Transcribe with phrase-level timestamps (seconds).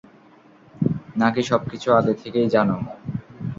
[1.15, 2.75] না-কি সবকিছু আগে থেকেই জানো?